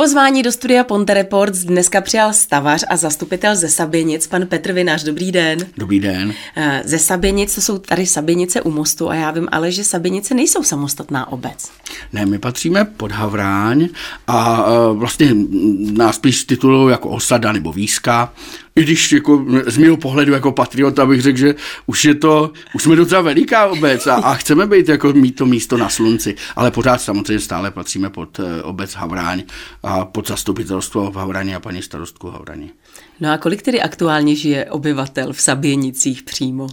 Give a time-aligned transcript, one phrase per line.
[0.00, 5.02] Pozvání do studia Ponte Reports dneska přijal stavař a zastupitel ze Saběnic, pan Petr Vinář.
[5.02, 5.58] Dobrý den.
[5.76, 6.34] Dobrý den.
[6.56, 10.34] Eh, ze Saběnic, to jsou tady Saběnice u mostu a já vím ale, že Saběnice
[10.34, 11.70] nejsou samostatná obec.
[12.12, 13.88] Ne, my patříme pod Havráň
[14.26, 15.30] a eh, vlastně
[15.92, 18.32] nás spíš titulují jako osada nebo výska
[18.80, 21.54] i když jako z mého pohledu jako patriota bych řekl, že
[21.86, 25.46] už je to, už jsme docela veliká obec a, a chceme být jako mít to
[25.46, 29.42] místo na slunci, ale pořád samozřejmě stále patříme pod eh, obec Havráň
[29.82, 32.70] a pod zastupitelstvo v Havráni a paní starostku Havráni.
[33.20, 36.66] No a kolik tedy aktuálně žije obyvatel v Saběnicích přímo?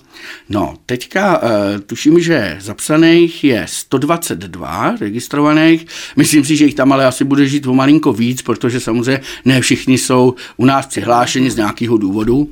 [0.49, 1.49] No, teďka uh,
[1.85, 5.85] tuším, že zapsaných je 122 registrovaných.
[6.15, 9.61] Myslím si, že jich tam ale asi bude žít o malinko víc, protože samozřejmě ne
[9.61, 12.49] všichni jsou u nás přihlášeni z nějakého důvodu.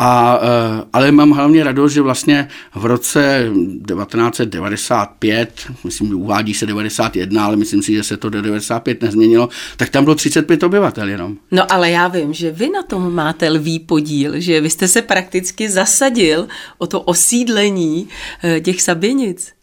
[0.00, 0.44] A, uh,
[0.92, 3.50] ale mám hlavně radost, že vlastně v roce
[3.86, 5.50] 1995,
[5.84, 10.04] myslím, uvádí se 91, ale myslím si, že se to do 95 nezměnilo, tak tam
[10.04, 11.36] bylo 35 obyvatel jenom.
[11.50, 15.02] No ale já vím, že vy na tom máte lvý podíl, že vy jste se
[15.02, 18.08] prakticky zasadil o to osídlení
[18.42, 19.57] eh, těch Sabinic.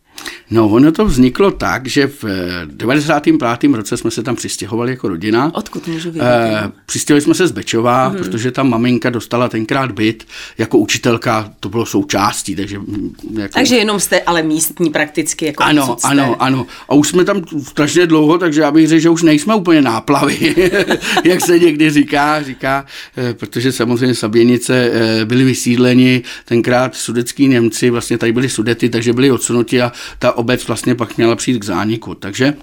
[0.51, 2.23] No, ono to vzniklo tak, že v
[2.65, 3.73] 95.
[3.73, 5.51] Eh, roce jsme se tam přistěhovali jako rodina.
[5.53, 6.29] Odkud můžu vědět?
[6.29, 8.15] E, přistěhovali jsme se z Bečova, mm.
[8.15, 12.79] protože tam maminka dostala tenkrát byt jako učitelka, to bylo součástí, takže...
[12.79, 13.53] Mm, jako...
[13.53, 16.07] Takže jenom jste ale místní prakticky jako Ano, jste.
[16.07, 16.67] ano, ano.
[16.89, 20.55] A už jsme tam strašně dlouho, takže já bych řekl, že už nejsme úplně náplavy,
[21.23, 22.85] jak se někdy říká, říká,
[23.17, 24.91] eh, protože samozřejmě Saběnice
[25.25, 30.67] byly vysídleni, tenkrát sudecký Němci, vlastně tady byli sudety, takže byli odsunuti a ta obec
[30.67, 32.15] vlastně pak měla přijít k zániku.
[32.15, 32.53] Takže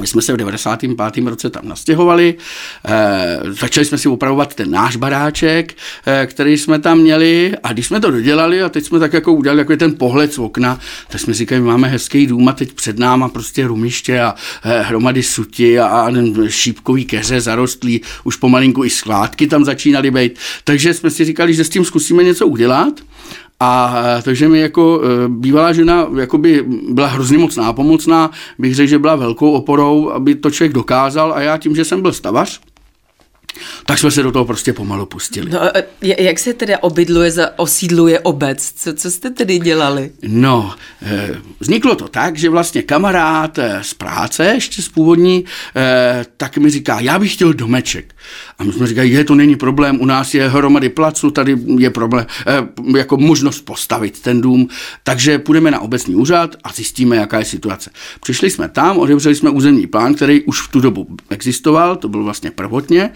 [0.00, 1.26] my jsme se v 95.
[1.26, 2.34] roce tam nastěhovali,
[2.88, 5.74] e, začali jsme si upravovat ten náš baráček,
[6.06, 9.32] e, který jsme tam měli a když jsme to dodělali a teď jsme tak jako
[9.32, 12.72] udělali jako ten pohled z okna, tak jsme říkali, my máme hezký dům a teď
[12.72, 14.34] před náma prostě rumiště a
[14.64, 16.12] e, hromady suti a, a
[16.48, 21.64] šípkový keře zarostlý, už pomalinku i skládky tam začínaly být, takže jsme si říkali, že
[21.64, 23.00] s tím zkusíme něco udělat
[23.62, 28.98] a takže mi jako e, bývalá žena jakoby byla hrozně moc nápomocná, bych řekl, že
[28.98, 31.32] byla velkou oporou, aby to člověk dokázal.
[31.32, 32.60] A já tím, že jsem byl stavař,
[33.86, 35.50] tak jsme se do toho prostě pomalu pustili.
[35.50, 35.60] No,
[36.02, 38.72] jak se teda obydluje, za, osídluje obec?
[38.76, 40.10] Co, co jste tedy dělali?
[40.22, 41.30] No, eh,
[41.60, 45.44] vzniklo to tak, že vlastně kamarád eh, z práce, ještě z původní,
[45.76, 48.14] eh, tak mi říká, já bych chtěl domeček.
[48.58, 51.90] A my jsme říkali, je, to není problém, u nás je hromady placu, tady je
[51.90, 52.26] problém,
[52.96, 54.68] jako možnost postavit ten dům,
[55.02, 57.90] takže půjdeme na obecní úřad a zjistíme, jaká je situace.
[58.20, 62.24] Přišli jsme tam, otevřeli jsme územní plán, který už v tu dobu existoval, to byl
[62.24, 63.10] vlastně prvotně,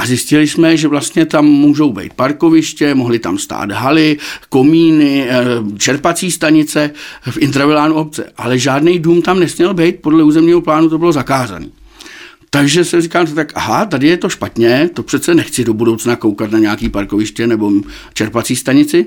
[0.00, 4.16] a zjistili jsme, že vlastně tam můžou být parkoviště, mohly tam stát haly,
[4.48, 5.44] komíny, eh,
[5.78, 6.90] čerpací stanice
[7.30, 11.66] v intravilánu obce, ale žádný dům tam nesměl být, podle územního plánu to bylo zakázané.
[12.50, 16.50] Takže se říkám, tak aha, tady je to špatně, to přece nechci do budoucna koukat
[16.50, 17.72] na nějaký parkoviště nebo
[18.14, 19.06] čerpací stanici.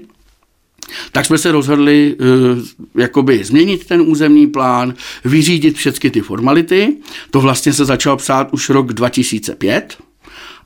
[1.11, 4.93] Tak jsme se rozhodli uh, jakoby změnit ten územní plán,
[5.25, 6.97] vyřídit všechny ty formality.
[7.31, 9.97] To vlastně se začalo psát už rok 2005.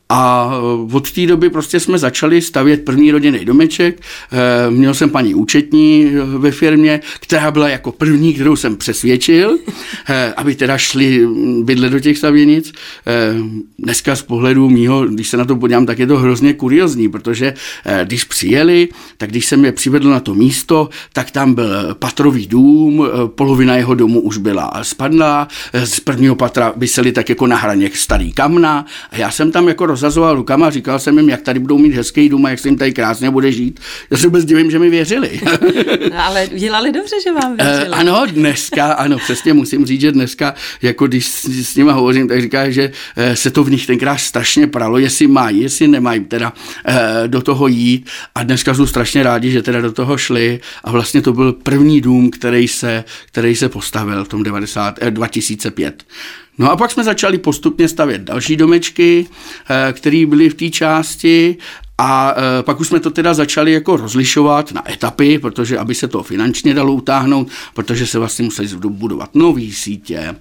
[0.10, 4.02] A eh, od té doby prostě jsme začali stavět první rodinný domeček.
[4.32, 9.58] Eh, měl jsem paní účetní eh, ve firmě, která byla jako první, kterou jsem přesvědčil,
[10.38, 11.28] aby teda šli
[11.64, 12.74] bydlet do těch stavěnic.
[13.80, 17.54] Dneska z pohledu mýho, když se na to podívám, tak je to hrozně kuriozní, protože
[18.04, 23.08] když přijeli, tak když jsem je přivedl na to místo, tak tam byl patrový dům,
[23.28, 25.48] polovina jeho domu už byla spadlá,
[25.84, 29.86] z prvního patra vysely tak jako na hraně starý kamna a já jsem tam jako
[29.98, 32.78] rozhazoval rukama, říkal jsem jim, jak tady budou mít hezký dům a jak se jim
[32.78, 33.80] tady krásně bude žít.
[34.12, 35.42] Já se vůbec divím, že mi věřili.
[36.12, 37.90] no, ale udělali dobře, že vám eh, věřili.
[37.90, 42.28] Uh, ano, dneska, ano, přesně musím říct, že dneska, jako když s, s nima hovořím,
[42.28, 46.20] tak říká, že uh, se to v nich tenkrát strašně pralo, jestli mají, jestli nemají
[46.20, 46.94] teda uh,
[47.28, 48.10] do toho jít.
[48.36, 52.02] A dneska jsou strašně rádi, že teda do toho šli a vlastně to byl první
[52.02, 56.04] dům, který se, který se postavil v tom 90, eh, 2005.
[56.58, 59.28] No a pak jsme začali postupně stavět další domečky,
[59.70, 61.58] eh, které byly v té části.
[61.98, 66.08] A eh, pak už jsme to teda začali jako rozlišovat na etapy, protože aby se
[66.08, 70.36] to finančně dalo utáhnout, protože se vlastně museli budovat nové sítě,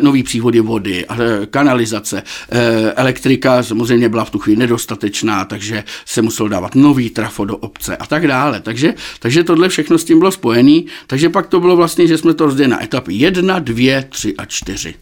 [0.00, 6.22] nový přívody vody, eh, kanalizace, eh, elektrika samozřejmě byla v tu chvíli nedostatečná, takže se
[6.22, 8.60] musel dávat nový trafo do obce a tak dále.
[8.60, 12.34] Takže, takže tohle všechno s tím bylo spojené, takže pak to bylo vlastně, že jsme
[12.34, 14.94] to rozdělili na etapy 1, 2, 3 a 4.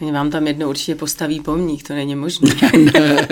[0.00, 2.50] Oni vám tam jednou určitě postaví pomník, to není možné.
[2.78, 3.28] ne,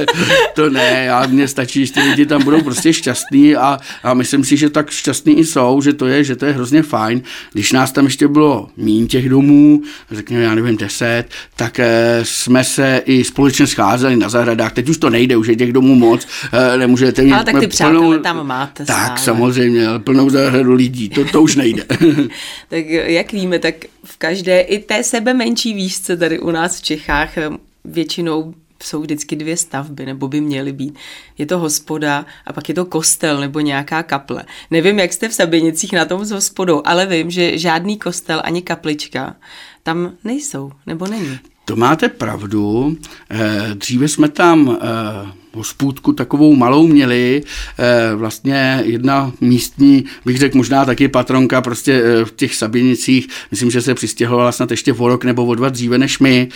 [0.54, 4.44] to ne, a mně stačí, že ty lidi tam budou prostě šťastní a, a myslím
[4.44, 7.22] si, že tak šťastní i jsou, že to je, že to je hrozně fajn.
[7.52, 11.24] Když nás tam ještě bylo mín těch domů, řekněme, já nevím, deset,
[11.56, 14.72] tak e, jsme se i společně scházeli na zahradách.
[14.72, 17.66] Teď už to nejde, už je těch domů moc, e, nemůžete mít Ale tak ty
[17.66, 19.18] plnou, tam máte Tak stále.
[19.18, 21.84] samozřejmě, plnou zahradu lidí, to, to už nejde.
[22.68, 23.74] tak jak víme, tak
[24.04, 27.50] v každé i té sebe menší výšce tady u nás v Čechách eh,
[27.84, 30.98] většinou jsou vždycky dvě stavby, nebo by měly být.
[31.38, 34.44] Je to hospoda a pak je to kostel nebo nějaká kaple.
[34.70, 38.62] Nevím, jak jste v Sabinicích na tom s hospodou, ale vím, že žádný kostel ani
[38.62, 39.36] kaplička
[39.82, 41.38] tam nejsou, nebo není.
[41.64, 42.96] To máte pravdu.
[43.30, 47.42] Eh, dříve jsme tam eh, hospůdku takovou malou měli,
[47.78, 53.82] eh, vlastně jedna místní, bych řekl možná taky patronka prostě v těch Sabinicích, myslím, že
[53.82, 56.48] se přistěhovala snad ještě o rok nebo o dva dříve než my,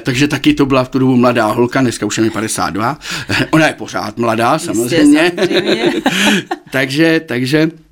[0.00, 2.98] takže taky to byla v tu dobu mladá holka, dneska už je mi 52,
[3.50, 5.92] ona je pořád mladá samozřejmě, Jistě, samozřejmě.
[6.70, 7.85] takže, takže Eh,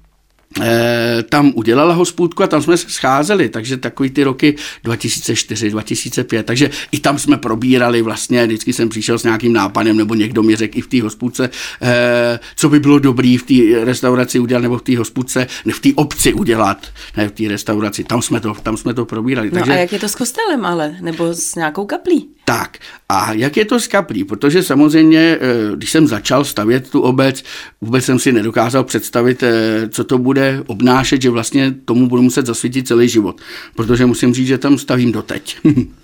[1.28, 6.70] tam udělala hospůdku a tam jsme se scházeli, takže takový ty roky 2004, 2005, takže
[6.92, 10.78] i tam jsme probírali vlastně, vždycky jsem přišel s nějakým nápadem, nebo někdo mi řekl
[10.78, 11.50] i v té hospůdce,
[11.82, 15.80] eh, co by bylo dobrý v té restauraci udělat, nebo v té hospůdce, ne v
[15.80, 16.86] té obci udělat,
[17.16, 19.50] ne v té restauraci, tam jsme to, tam jsme to probírali.
[19.50, 19.72] No takže...
[19.72, 22.33] a jak je to s kostelem ale, nebo s nějakou kaplí?
[22.44, 24.24] Tak, a jak je to s kaplí?
[24.24, 27.44] Protože samozřejmě, eh, když jsem začal stavět tu obec,
[27.80, 32.46] vůbec jsem si nedokázal představit, eh, co to bude obnášet, že vlastně tomu budu muset
[32.46, 33.40] zasvítit celý život.
[33.74, 35.58] Protože musím říct, že tam stavím doteď.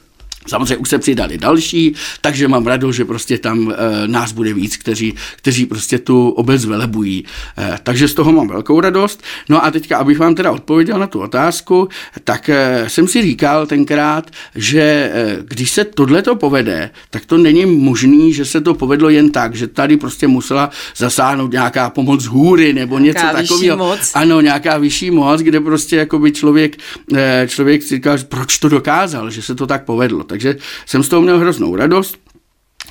[0.50, 4.76] Samozřejmě už se přidali další, takže mám radost, že prostě tam e, nás bude víc,
[4.76, 7.24] kteří, kteří prostě tu obec velebují.
[7.58, 9.22] E, takže z toho mám velkou radost.
[9.48, 11.88] No a teďka, abych vám teda odpověděl na tu otázku,
[12.24, 17.38] tak e, jsem si říkal tenkrát, že e, když se tohle to povede, tak to
[17.38, 22.20] není možný, že se to povedlo jen tak, že tady prostě musela zasáhnout nějaká pomoc
[22.20, 23.96] z hůry nebo něco takového.
[24.14, 26.76] Ano, nějaká vyšší moc, kde prostě jakoby člověk,
[27.14, 30.24] e, člověk si říkal, proč to dokázal, že se to tak povedlo.
[30.40, 30.56] Takže
[30.86, 32.18] jsem z toho měl hroznou radost.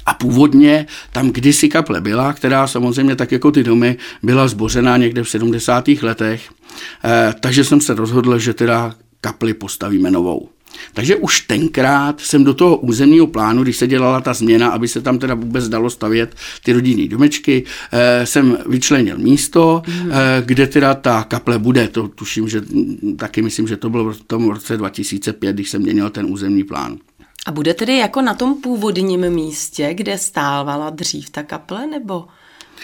[0.06, 5.24] A původně tam kdysi kaple byla, která samozřejmě tak jako ty domy byla zbořená někde
[5.24, 5.88] v 70.
[6.02, 6.50] letech,
[7.06, 10.50] eh, takže jsem se rozhodl, že teda kapli postavíme novou.
[10.94, 15.02] Takže už tenkrát jsem do toho územního plánu, když se dělala ta změna, aby se
[15.02, 20.12] tam teda vůbec dalo stavět ty rodinné domečky, eh, jsem vyčlenil místo, mm.
[20.12, 21.88] eh, kde teda ta kaple bude.
[21.88, 22.62] To tuším, že
[23.18, 26.98] taky myslím, že to bylo v tom roce 2005, když jsem měnil ten územní plán.
[27.46, 32.28] A bude tedy jako na tom původním místě, kde stávala dřív ta kaple, nebo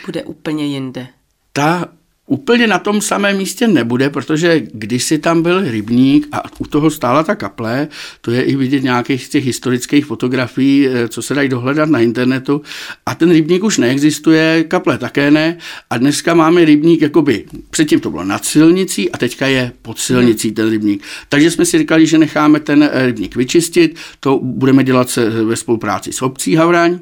[0.06, 1.08] bude úplně jinde?
[1.54, 1.86] Ta
[2.28, 6.92] Úplně na tom samém místě nebude, protože když si tam byl rybník a u toho
[6.92, 7.88] stála ta kaple,
[8.22, 12.00] to je i vidět nějakých z těch historických fotografií, eh, co se dají dohledat na
[12.00, 12.62] internetu,
[13.06, 15.58] a ten rybník už neexistuje, kaple také ne,
[15.90, 20.52] a dneska máme rybník jakoby, předtím to bylo nad silnicí a teďka je pod silnicí
[20.52, 21.04] ten rybník.
[21.30, 26.14] Takže jsme si říkali, že necháme ten eh, rybník vyčistit, to budeme dělat ve spolupráci
[26.14, 27.00] s obcí Havraň,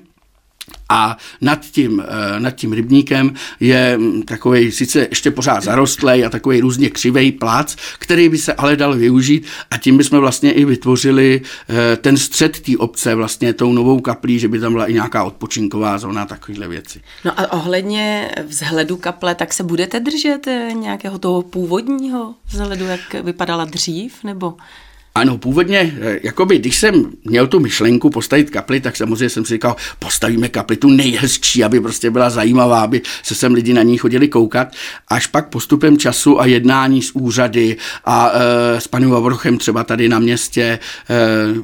[0.89, 6.30] a nad tím, eh, nad tím rybníkem je mm, takový sice ještě pořád zarostlý a
[6.30, 10.65] takový různě křivý plác, který by se ale dal využít a tím bychom vlastně i
[10.65, 14.94] vytvořili eh, ten střed té obce vlastně tou novou kaplí, že by tam byla i
[14.94, 17.01] nějaká odpočinková zóna, takovéhle věci.
[17.25, 23.13] No a ohledně vzhledu kaple, tak se budete držet eh, nějakého toho původního vzhledu, jak
[23.13, 24.53] vypadala dřív, nebo...
[25.15, 29.54] Ano, původně, eh, jakoby, když jsem měl tu myšlenku postavit kapli, tak samozřejmě jsem si
[29.54, 33.97] říkal, postavíme kapli tu nejhezčí, aby prostě byla zajímavá, aby se sem lidi na ní
[33.97, 34.68] chodili koukat.
[35.07, 40.09] Až pak postupem času a jednání s úřady a e, s panem Vavrochem třeba tady
[40.09, 40.80] na městě, e,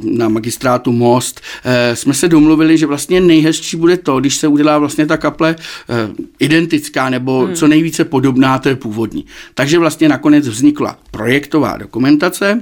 [0.04, 4.78] na magistrátu Most, e, jsme se domluvili, že vlastně nejhezčí bude to, když se udělá
[4.78, 5.56] vlastně ta kaple e,
[6.40, 7.56] identická nebo hmm.
[7.56, 9.26] co nejvíce podobná té původní.
[9.54, 12.62] Takže vlastně nakonec vznikla projektová dokumentace,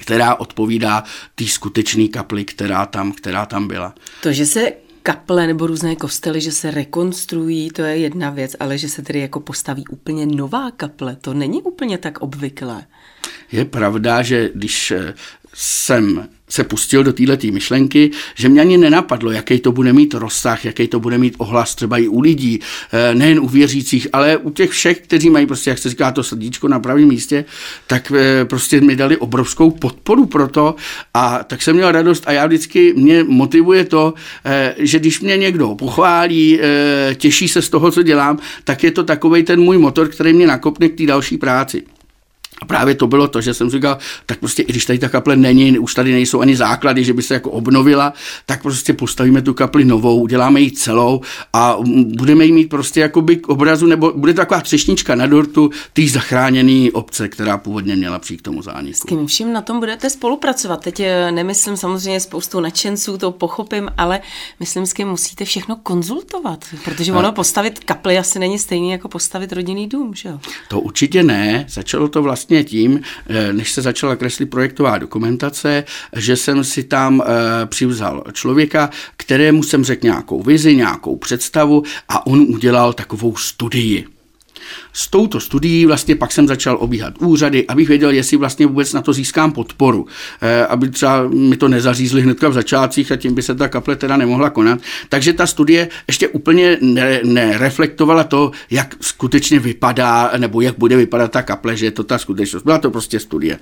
[0.00, 1.04] která odpovídá
[1.34, 3.94] té skutečné kapli, která tam, která tam byla.
[4.22, 8.78] To, že se kaple nebo různé kostely, že se rekonstruují, to je jedna věc, ale
[8.78, 12.84] že se tedy jako postaví úplně nová kaple, to není úplně tak obvyklé.
[13.52, 14.92] Je pravda, že když
[15.54, 20.64] jsem se pustil do této myšlenky, že mě ani nenapadlo, jaký to bude mít rozsah,
[20.64, 22.60] jaký to bude mít ohlas třeba i u lidí,
[22.92, 26.22] eh, nejen u věřících, ale u těch všech, kteří mají prostě, jak se říká, to
[26.22, 27.44] srdíčko na pravém místě,
[27.86, 30.74] tak eh, prostě mi dali obrovskou podporu pro to
[31.14, 34.14] a tak jsem měl radost a já vždycky mě motivuje to,
[34.44, 36.60] eh, že když mě někdo pochválí,
[37.14, 40.46] těší se z toho, co dělám, tak je to takový ten můj motor, který mě
[40.46, 41.82] nakopne k té další práci.
[42.60, 45.36] A právě to bylo to, že jsem říkal, tak prostě i když tady ta kaple
[45.36, 48.12] není, už tady nejsou ani základy, že by se jako obnovila,
[48.46, 51.20] tak prostě postavíme tu kapli novou, uděláme ji celou
[51.52, 51.76] a
[52.16, 56.08] budeme ji mít prostě jakoby k obrazu, nebo bude to taková třešnička na dortu té
[56.08, 58.96] zachráněné obce, která původně měla přijít k tomu zániku.
[58.98, 60.80] S kým vším na tom budete spolupracovat?
[60.80, 64.20] Teď eh, nemyslím samozřejmě spoustu nadšenců, to pochopím, ale
[64.60, 69.52] myslím, s kým musíte všechno konzultovat, protože ono postavit kapli asi není stejný jako postavit
[69.52, 70.40] rodinný dům, že jo?
[70.68, 71.66] To určitě ne.
[71.68, 75.84] Začalo to vlastně vlastně tím, eh, než se začala kreslit projektová dokumentace,
[76.16, 82.26] že jsem si tam eh, přivzal člověka, kterému jsem řekl nějakou vizi, nějakou představu a
[82.26, 84.19] on udělal takovou studii.
[84.92, 89.02] S touto studií vlastně pak jsem začal obíhat úřady, abych věděl, jestli vlastně vůbec na
[89.02, 90.06] to získám podporu.
[90.42, 93.96] Eh, aby třeba mi to nezařízli hnedka v začátcích a tím by se ta kaple
[93.96, 94.78] teda nemohla konat.
[95.08, 96.78] Takže ta studie ještě úplně
[97.24, 102.18] nereflektovala to, jak skutečně vypadá, nebo jak bude vypadat ta kaple, že je to ta
[102.18, 102.62] skutečnost.
[102.62, 103.58] Byla to prostě studie.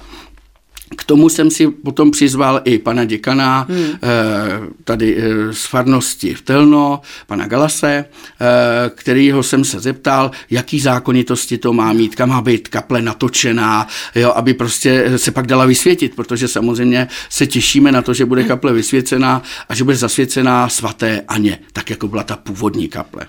[0.97, 3.85] K tomu jsem si potom přizval i pana děkana hmm.
[3.85, 10.81] Eh, tady eh, z farnosti v Telno, pana Galase, eh, kterýho jsem se zeptal, jaký
[10.81, 15.67] zákonitosti to má mít, kam má být kaple natočená, jo, aby prostě se pak dala
[15.67, 20.69] vysvětit, protože samozřejmě se těšíme na to, že bude kaple vysvěcená a že bude zasvěcená
[20.69, 23.27] svaté Aně, tak jako byla ta původní kaple.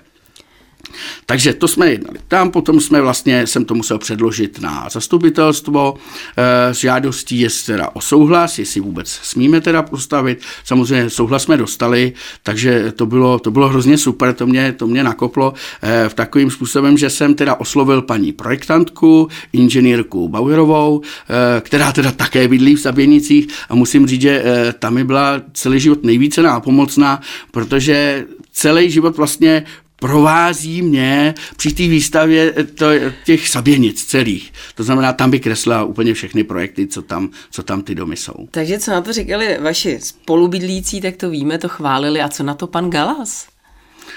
[1.26, 5.94] Takže to jsme jednali tam, potom jsme vlastně, jsem to musel předložit na zastupitelstvo
[6.36, 10.40] e, s žádostí, jestli teda o souhlas, jestli vůbec smíme teda postavit.
[10.64, 15.04] Samozřejmě souhlas jsme dostali, takže to bylo, to bylo hrozně super, to mě, to mě
[15.04, 21.92] nakoplo e, v takovým způsobem, že jsem teda oslovil paní projektantku, inženýrku Bauerovou, e, která
[21.92, 26.04] teda také bydlí v Saběnicích a musím říct, že e, tam mi byla celý život
[26.04, 27.20] nejvíce nápomocná,
[27.50, 29.64] protože celý život vlastně
[30.00, 32.86] provází mě při té výstavě to,
[33.24, 34.52] těch saběnic celých.
[34.74, 38.48] To znamená, tam by kresla úplně všechny projekty, co tam, co tam ty domy jsou.
[38.50, 42.20] Takže co na to říkali vaši spolubydlící, tak to víme, to chválili.
[42.20, 43.46] A co na to pan Galas?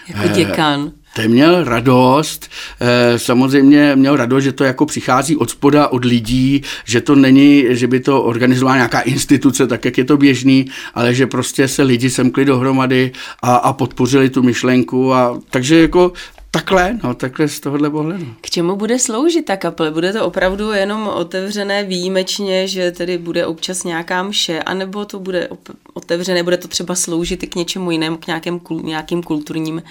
[0.08, 0.92] Jako eh, děkan.
[1.16, 2.50] Ten měl radost,
[2.82, 7.66] eh, samozřejmě měl radost, že to jako přichází od spoda, od lidí, že to není,
[7.70, 11.84] že by to organizovala nějaká instituce, tak jak je to běžný, ale že prostě se
[11.84, 13.12] lidi semkli dohromady
[13.42, 16.12] a, a podpořili tu myšlenku a takže jako
[16.56, 18.26] Takhle, no takhle z tohohle pohledu.
[18.42, 19.92] K čemu bude sloužit ta kaple?
[19.92, 25.50] Bude to opravdu jenom otevřené výjimečně, že tedy bude občas nějaká mše, anebo to bude
[25.94, 29.82] otevřené, bude to třeba sloužit i k něčemu jinému, k nějakým, nějakým kulturním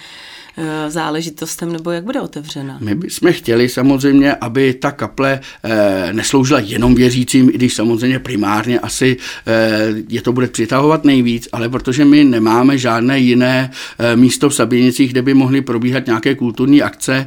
[0.57, 2.79] Eh, záležitostem, nebo jak bude otevřena?
[2.81, 8.81] My bychom chtěli samozřejmě, aby ta kaple eh, nesloužila jenom věřícím, i když samozřejmě primárně
[8.81, 9.17] asi
[9.47, 13.71] eh, je to bude přitahovat nejvíc, ale protože my nemáme žádné jiné
[14.15, 16.52] místo v Saběnicích, kde by mohly probíhat nějaké kulturní
[16.83, 17.27] akce,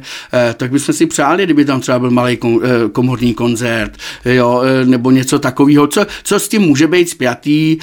[0.56, 2.38] tak bychom si přáli, kdyby tam třeba byl malý
[2.92, 7.78] komorní koncert, jo, nebo něco takového, co, co s tím může být spjatý,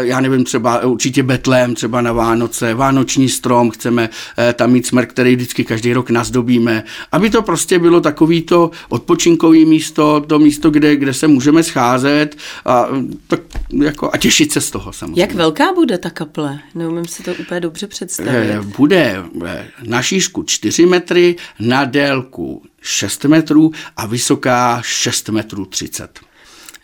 [0.00, 4.08] já nevím, třeba určitě Betlem, třeba na Vánoce, Vánoční strom, chceme
[4.54, 9.64] tam mít smrt, který vždycky každý rok nazdobíme, aby to prostě bylo takový to odpočinkový
[9.64, 12.86] místo, to místo, kde, kde se můžeme scházet a,
[13.26, 13.40] tak
[13.82, 15.20] jako, a těšit se z toho samozřejmě.
[15.20, 16.58] Jak velká bude ta kaple?
[16.74, 18.30] Neumím si to úplně dobře představit.
[18.32, 25.64] Eh, bude eh, na šířku 4 metry, na délku 6 metrů a vysoká 6 metrů
[25.64, 26.20] 30.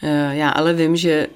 [0.02, 1.26] Eh, já ale vím, že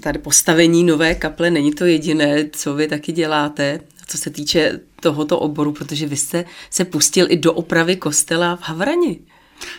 [0.00, 5.38] tady postavení nové kaple není to jediné, co vy taky děláte co se týče tohoto
[5.38, 9.20] oboru, protože vy jste se pustil i do opravy kostela v Havrani.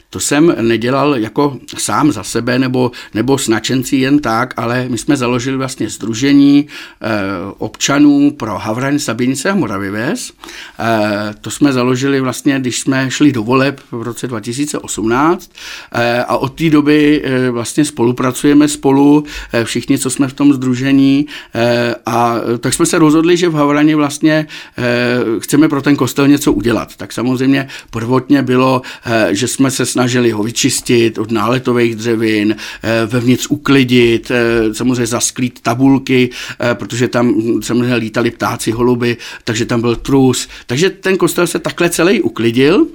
[0.10, 4.98] To jsem nedělal jako sám za sebe nebo, nebo s nadšenci jen tak, ale my
[4.98, 7.08] jsme založili vlastně združení e,
[7.58, 10.32] občanů pro Havraň, Sabinice a Moravives.
[10.80, 15.52] E, to jsme založili vlastně, když jsme šli do voleb v roce 2018
[15.92, 20.54] e, a od té doby e, vlastně spolupracujeme spolu e, všichni, co jsme v tom
[20.54, 25.96] združení e, a tak jsme se rozhodli, že v Havrani vlastně e, chceme pro ten
[25.96, 26.96] kostel něco udělat.
[26.96, 33.06] Tak samozřejmě prvotně bylo, e, že jsme se snažili ho vyčistit od náletových dřevin, eh,
[33.06, 39.82] vevnitř uklidit, eh, samozřejmě zasklít tabulky, eh, protože tam samozřejmě lítali ptáci, holuby, takže tam
[39.82, 40.48] byl trus.
[40.66, 42.88] Takže ten kostel se takhle celý uklidil,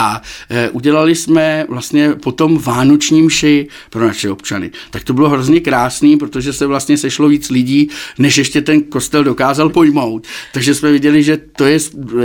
[0.00, 0.22] a
[0.72, 4.70] udělali jsme vlastně potom vánoční mši pro naše občany.
[4.90, 9.24] Tak to bylo hrozně krásný, protože se vlastně sešlo víc lidí, než ještě ten kostel
[9.24, 10.26] dokázal pojmout.
[10.52, 11.78] Takže jsme viděli, že to je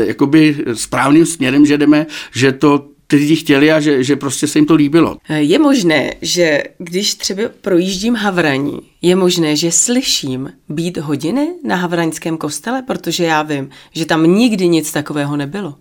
[0.03, 4.59] jakoby správným směrem, že jdeme, že to ty lidi chtěli a že, že prostě se
[4.59, 5.17] jim to líbilo.
[5.29, 12.37] Je možné, že když třeba projíždím Havraní, je možné, že slyším být hodiny na Havraňském
[12.37, 15.75] kostele, protože já vím, že tam nikdy nic takového nebylo.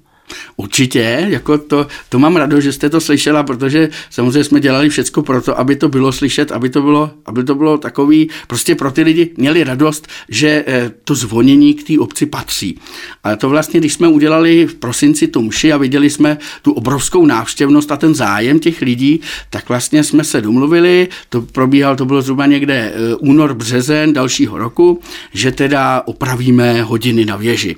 [0.56, 5.22] Určitě, jako to, to mám rado, že jste to slyšela, protože samozřejmě jsme dělali všecko
[5.22, 8.90] pro to, aby to bylo slyšet, aby to bylo, aby to bylo takový, prostě pro
[8.90, 12.78] ty lidi měli radost, že eh, to zvonění k té obci patří.
[13.24, 17.26] A to vlastně, když jsme udělali v prosinci tu mši a viděli jsme tu obrovskou
[17.26, 22.22] návštěvnost a ten zájem těch lidí, tak vlastně jsme se domluvili, to probíhal, to bylo
[22.22, 25.00] zhruba někde eh, únor, březen dalšího roku,
[25.32, 27.76] že teda opravíme hodiny na věži.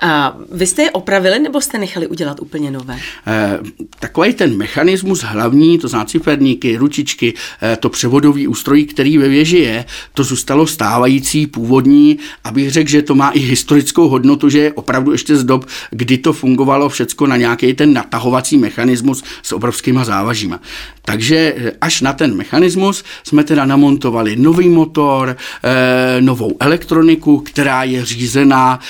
[0.00, 2.98] A vy jste je opravili nebo jste nechali udělat úplně nové?
[3.26, 3.58] E,
[3.98, 9.58] takový ten mechanismus hlavní, to znamená ciferníky, ručičky, e, to převodový ústrojí, který ve věži
[9.58, 9.84] je,
[10.14, 15.12] to zůstalo stávající, původní, abych řekl, že to má i historickou hodnotu, že je opravdu
[15.12, 20.60] ještě z dob, kdy to fungovalo všecko na nějaký ten natahovací mechanismus s obrovskýma závažíma.
[21.02, 27.84] Takže eh, až na ten mechanismus jsme teda namontovali nový motor, e, novou elektroniku, která
[27.84, 28.80] je řízená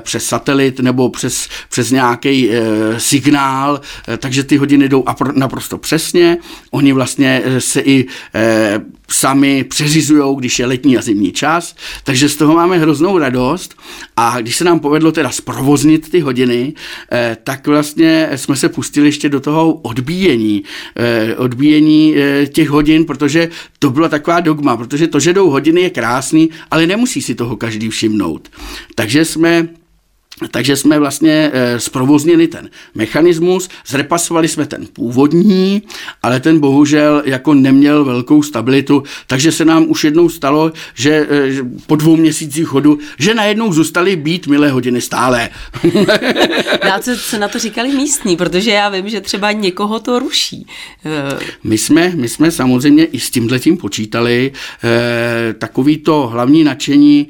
[0.00, 2.60] přes satelit nebo přes, přes nějaký e,
[3.00, 6.38] signál, e, takže ty hodiny jdou naprosto přesně.
[6.70, 12.36] Oni vlastně se i e, sami přeřizují, když je letní a zimní čas, takže z
[12.36, 13.74] toho máme hroznou radost
[14.16, 16.72] a když se nám povedlo teda zprovoznit ty hodiny,
[17.12, 20.64] eh, tak vlastně jsme se pustili ještě do toho odbíjení,
[20.96, 25.80] eh, odbíjení eh, těch hodin, protože to byla taková dogma, protože to, že jdou hodiny
[25.80, 28.48] je krásný, ale nemusí si toho každý všimnout.
[28.94, 29.68] Takže jsme
[30.50, 35.82] takže jsme vlastně e, zprovoznili ten mechanismus, zrepasovali jsme ten původní,
[36.22, 41.26] ale ten bohužel jako neměl velkou stabilitu, takže se nám už jednou stalo, že e,
[41.86, 45.48] po dvou měsících chodu, že najednou zůstaly být milé hodiny stále.
[46.84, 50.66] Dá co, co na to říkali místní, protože já vím, že třeba někoho to ruší.
[51.04, 51.38] E...
[51.64, 54.52] My jsme, my jsme samozřejmě i s tímhletím počítali.
[55.58, 57.28] Takový to hlavní nadšení,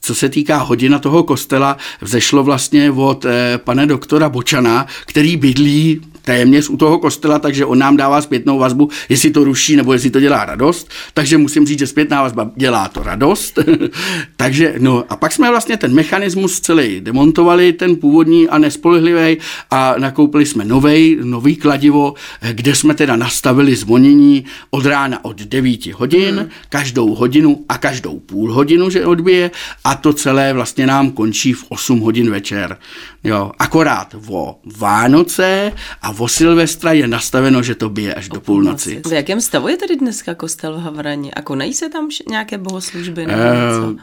[0.00, 6.00] co se týká hodina toho kostela, vzešlo vlastně od eh, pana doktora Bočana, který bydlí
[6.24, 10.10] téměř u toho kostela, takže on nám dává zpětnou vazbu, jestli to ruší nebo jestli
[10.10, 10.88] to dělá radost.
[11.14, 13.58] Takže musím říct, že zpětná vazba dělá to radost.
[14.36, 19.36] takže no a pak jsme vlastně ten mechanismus celý demontovali, ten původní a nespolehlivý
[19.70, 22.14] a nakoupili jsme novej, nový kladivo,
[22.52, 26.48] kde jsme teda nastavili zvonění od rána od 9 hodin, hmm.
[26.68, 29.50] každou hodinu a každou půl hodinu, že odbije
[29.84, 32.78] a to celé vlastně nám končí v 8 hodin večer.
[33.24, 35.72] Jo, akorát o Vánoce
[36.02, 39.02] a o Silvestra je nastaveno, že to bije až o do půlnoci.
[39.06, 41.30] V jakém stavu je tedy dneska kostel v Havraně?
[41.30, 43.26] A konají se tam nějaké bohoslužby?
[43.26, 43.96] Nebo uh,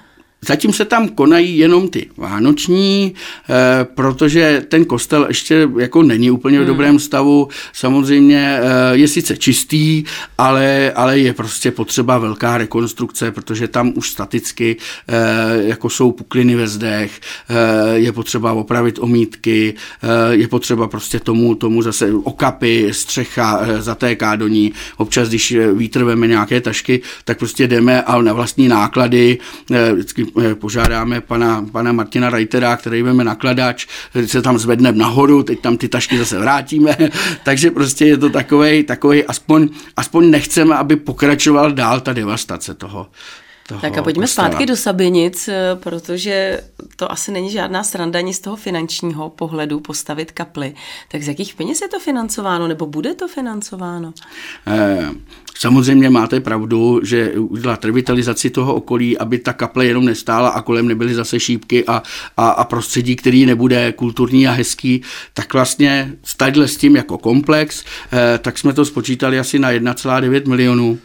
[0.48, 3.14] Zatím se tam konají jenom ty vánoční,
[3.50, 6.68] eh, protože ten kostel ještě jako není úplně v hmm.
[6.68, 7.48] dobrém stavu.
[7.74, 10.04] Samozřejmě eh, je sice čistý,
[10.38, 14.78] ale, ale je prostě potřeba velká rekonstrukce, protože tam už staticky
[15.08, 15.14] eh,
[15.68, 17.20] jako jsou pukliny ve zdech,
[17.94, 19.74] je potřeba opravit omítky,
[20.32, 24.74] je potřeba prostě tomu, tomu zase okapy, střecha zatéká do ní.
[24.98, 29.38] Občas, když vítr veme nějaké tašky, tak prostě jdeme a na vlastní náklady
[29.94, 33.88] vždycky požádáme pana, pana Martina Reitera, který veme nakladač,
[34.26, 36.98] se tam zvedne nahoru, teď tam ty tašky zase vrátíme,
[37.44, 43.08] takže prostě je to takový, takový aspoň, aspoň nechceme, aby pokračoval dál ta devastace toho,
[43.68, 44.48] toho Tak a pojďme kostela.
[44.48, 46.62] zpátky do Sabinic, eh, protože
[46.96, 50.74] to asi není žádná sranda ani z toho finančního pohledu postavit kaply.
[51.08, 54.14] Tak z jakých peněz je to financováno, nebo bude to financováno?
[54.68, 55.10] Eh,
[55.58, 60.88] samozřejmě máte pravdu, že udělat revitalizaci toho okolí, aby ta kaple jenom nestála a kolem
[60.88, 62.04] nebyly zase šípky a,
[62.38, 65.02] a, a prostředí, který nebude kulturní a hezký,
[65.34, 70.48] tak vlastně stadle s tím jako komplex, eh, tak jsme to spočítali asi na 1,9
[70.48, 71.00] milionů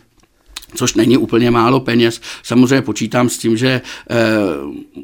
[0.74, 2.20] což není úplně málo peněz.
[2.42, 3.68] Samozřejmě počítám s tím, že
[4.10, 4.14] eh,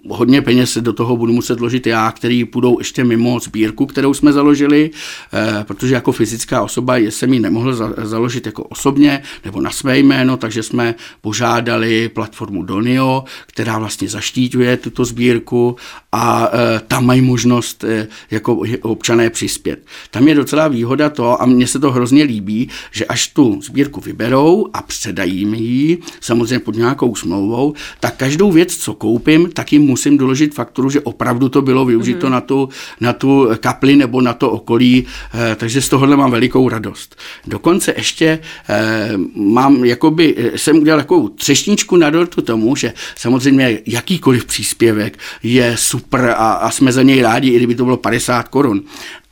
[0.08, 4.32] hodně peněz do toho budu muset ložit já, který půjdou ještě mimo sbírku, kterou jsme
[4.32, 4.90] založili,
[5.32, 9.98] eh, protože jako fyzická osoba jsem ji nemohl za, založit jako osobně nebo na své
[9.98, 15.76] jméno, takže jsme požádali platformu Donio, která vlastně zaštítuje tuto sbírku
[16.12, 19.86] a eh, tam mají možnost eh, jako občané přispět.
[20.10, 24.00] Tam je docela výhoda to, a mně se to hrozně líbí, že až tu sbírku
[24.00, 29.82] vyberou a předají ji, samozřejmě pod nějakou smlouvou, tak každou věc, co koupím, tak jim
[29.82, 32.30] musím doložit fakturu, že opravdu to bylo využito mm-hmm.
[32.30, 32.68] na, tu,
[33.00, 37.16] na tu kapli nebo na to okolí, eh, takže z tohohle mám velikou radost.
[37.46, 38.38] Dokonce ještě
[38.68, 45.18] eh, mám, jakoby, eh, jsem udělal takovou třešničku na dortu tomu, že samozřejmě jakýkoliv příspěvek
[45.42, 48.82] je super a, a jsme za něj rádi, i kdyby to bylo 50 korun.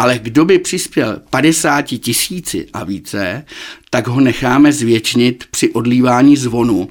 [0.00, 3.44] Ale kdo by přispěl 50 tisíci a více,
[3.90, 6.88] tak ho necháme zvětšnit při odlívání zvonu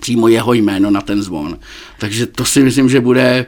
[0.00, 1.58] přímo jeho jméno na ten zvon.
[1.98, 3.46] Takže to si myslím, že bude e,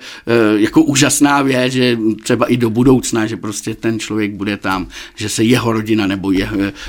[0.60, 5.28] jako úžasná věc, že třeba i do budoucna, že prostě ten člověk bude tam, že
[5.28, 6.48] se jeho rodina nebo je,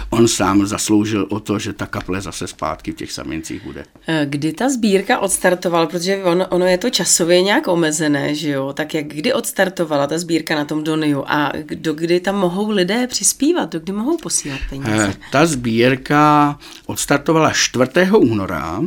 [0.10, 3.86] on sám zasloužil o to, že ta kaple zase zpátky v těch samiencích bude.
[4.08, 8.74] Eh, kdy ta sbírka odstartovala, protože on, ono je to časově nějak omezené, že jo?
[8.74, 13.08] Tak jak kdy odstartovala ta sbírka na tom Doniu a do kdy tam mohou lidé
[13.08, 15.14] přispívat, do kdy mohou posílat peníze?
[15.32, 17.92] Ta sbírka odstartovala 4.
[18.18, 18.82] února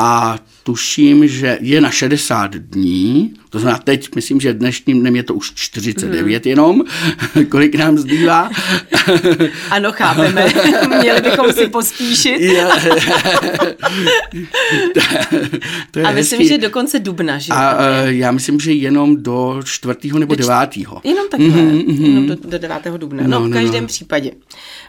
[0.00, 5.22] a tuším, že je na 60 dní, to znamená teď, myslím, že dnešním dnem je
[5.22, 6.48] to už 49 mm.
[6.50, 6.82] jenom,
[7.48, 8.50] kolik nám zbývá.
[9.70, 10.46] Ano, chápeme,
[11.00, 12.38] měli bychom si pospíšit.
[15.90, 16.48] to je a myslím, hezký.
[16.48, 17.52] že do konce dubna, že?
[17.52, 19.96] A uh, já myslím, že jenom do 4.
[20.18, 20.76] nebo 9.
[21.04, 22.76] Jenom takhle, mm-hmm, jenom do, do 9.
[22.96, 23.22] dubna.
[23.22, 23.88] No, no v no, každém no.
[23.88, 24.30] případě.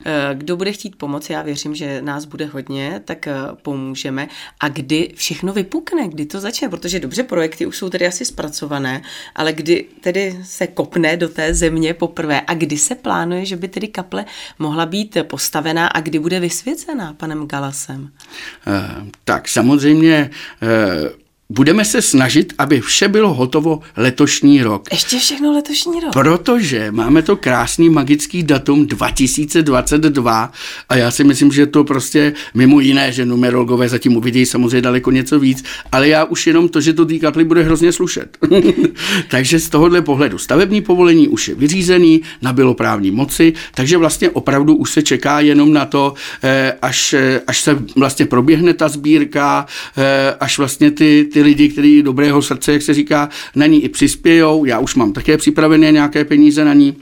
[0.06, 4.28] Eh, kdo bude chtít pomoci, já věřím, že nás bude hodně, tak eh, pomůžeme.
[4.60, 9.02] A kdy všechno vypukne, kdy to začne, protože dobře, projekty už jsou tedy asi zpracované,
[9.36, 13.68] ale kdy tedy se kopne do té země poprvé a kdy se plánuje, že by
[13.68, 14.26] tedy kaple
[14.60, 18.02] mohla být postavená a kdy bude vysvěcená panem Galasem?
[18.02, 20.30] Uh, tak samozřejmě
[20.62, 24.88] uh, Budeme se snažit, aby vše bylo hotovo letošní rok.
[24.92, 26.14] Ještě všechno letošní rok.
[26.14, 30.52] Protože máme to krásný magický datum 2022
[30.90, 35.12] a já si myslím, že to prostě mimo jiné, že numerologové zatím uvidí samozřejmě daleko
[35.12, 38.38] něco víc, ale já už jenom to, že to té kapli bude hrozně slušet.
[39.30, 44.76] takže z tohohle pohledu stavební povolení už je vyřízený, nabilo právní moci, takže vlastně opravdu
[44.76, 49.66] už se čeká jenom na to, eh, až, eh, až se vlastně proběhne ta sbírka,
[49.98, 53.84] eh, až vlastně ty, ty ty lidi, kteří dobrého srdce, jak se říká, na ní
[53.84, 54.66] i přispějou.
[54.66, 56.96] Já už mám také připravené nějaké peníze na ní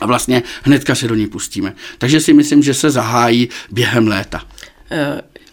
[0.00, 1.74] a vlastně hnedka se do ní pustíme.
[1.98, 4.42] Takže si myslím, že se zahájí během léta.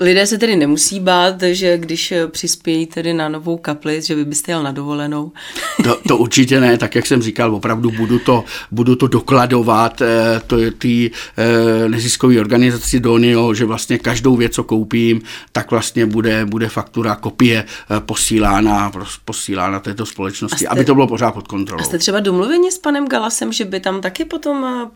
[0.02, 4.52] Lidé se tedy nemusí bát, že když přispějí tedy na novou kapli, že vy byste
[4.52, 5.32] jel na dovolenou.
[5.84, 10.42] To, to určitě ne, tak jak jsem říkal, opravdu budu to, budu to dokladovat eh,
[10.48, 16.06] to je ty eh, neziskové organizaci Donio, že vlastně každou věc, co koupím, tak vlastně
[16.06, 18.92] bude, bude faktura, kopie eh, posílána,
[19.26, 21.82] posílána této společnosti, jste, aby to bylo pořád pod kontrolou.
[21.82, 24.90] A jste třeba domluveni s panem Galasem, že by tam taky potom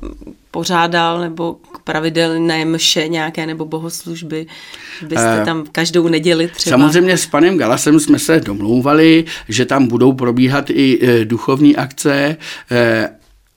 [0.51, 4.47] pořádal nebo pravidelné mše nějaké nebo bohoslužby?
[5.01, 6.77] Byste eh, tam každou neděli třeba?
[6.77, 12.37] Samozřejmě s panem Galasem jsme se domlouvali, že tam budou probíhat i eh, duchovní akce
[12.71, 13.09] eh,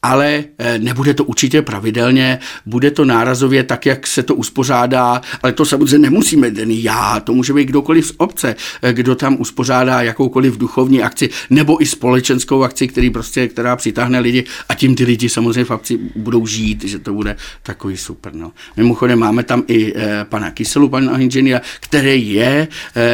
[0.06, 5.52] ale eh, nebude to určitě pravidelně, bude to nárazově tak, jak se to uspořádá, ale
[5.52, 10.02] to samozřejmě nemusíme den já, to může být kdokoliv z obce, eh, kdo tam uspořádá
[10.02, 15.04] jakoukoliv duchovní akci nebo i společenskou akci, který prostě, která přitáhne lidi a tím ty
[15.04, 18.34] lidi samozřejmě v akci budou žít, že to bude takový super.
[18.34, 18.52] No.
[18.76, 22.68] Mimochodem máme tam i eh, pana Kyselu, pana inženýra, který je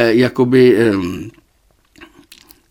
[0.07, 0.77] jakoby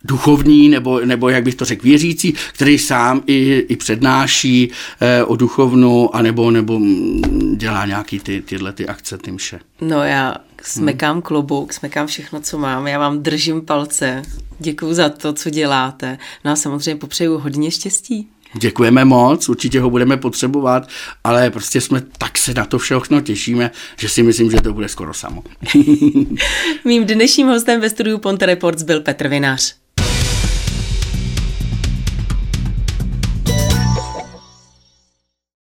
[0.05, 5.37] duchovní, nebo, nebo jak bych to řekl, věřící, který sám i, i přednáší eh, o
[5.37, 9.61] duchovnu, anebo, nebo mm, dělá nějaký ty, tyhle ty akce, ty mše.
[9.81, 11.23] No já smekám hmm.
[11.23, 14.23] klobouk, smekám všechno, co mám, já vám držím palce,
[14.59, 18.29] děkuji za to, co děláte, no a samozřejmě popřeju hodně štěstí.
[18.55, 20.89] Děkujeme moc, určitě ho budeme potřebovat,
[21.25, 24.89] ale prostě jsme tak se na to všechno těšíme, že si myslím, že to bude
[24.89, 25.45] skoro samo.
[26.85, 29.82] Mým dnešním hostem ve studiu Ponte Reports byl Petr Vinář.